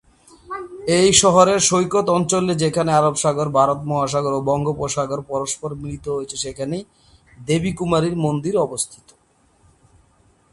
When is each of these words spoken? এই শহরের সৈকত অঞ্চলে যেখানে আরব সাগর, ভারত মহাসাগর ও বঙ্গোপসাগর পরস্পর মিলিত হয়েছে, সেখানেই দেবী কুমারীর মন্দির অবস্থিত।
এই 0.99 1.09
শহরের 1.21 1.59
সৈকত 1.69 2.07
অঞ্চলে 2.17 2.53
যেখানে 2.63 2.91
আরব 2.99 3.15
সাগর, 3.23 3.47
ভারত 3.57 3.79
মহাসাগর 3.89 4.33
ও 4.33 4.41
বঙ্গোপসাগর 4.49 5.19
পরস্পর 5.31 5.69
মিলিত 5.81 6.05
হয়েছে, 6.15 6.35
সেখানেই 6.37 6.83
দেবী 7.39 7.71
কুমারীর 7.79 8.15
মন্দির 8.25 8.55
অবস্থিত। 8.57 9.07